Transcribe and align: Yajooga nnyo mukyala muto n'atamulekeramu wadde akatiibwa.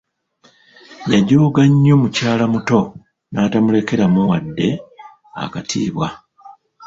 Yajooga 1.11 1.61
nnyo 1.71 1.95
mukyala 2.01 2.45
muto 2.53 2.79
n'atamulekeramu 3.31 4.19
wadde 4.29 4.67
akatiibwa. 5.43 6.07